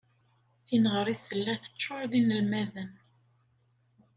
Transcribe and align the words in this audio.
Tineɣrit 0.67 1.21
tella 1.29 1.53
teččur 1.63 2.03
d 2.11 2.13
inelmaden. 2.19 2.91